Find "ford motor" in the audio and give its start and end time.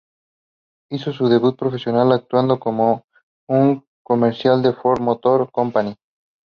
4.73-5.51